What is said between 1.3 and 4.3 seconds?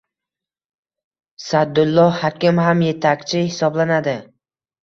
Sadulloh Hakim ham yetakchi hisoblanadi